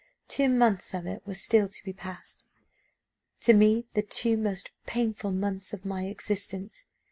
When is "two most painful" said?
4.01-5.29